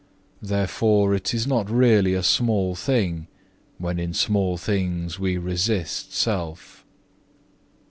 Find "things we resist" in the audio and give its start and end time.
4.57-6.11